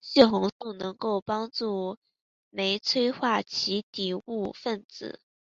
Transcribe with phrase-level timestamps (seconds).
[0.00, 1.98] 血红素能够帮助
[2.48, 5.20] 酶催化其底物分子。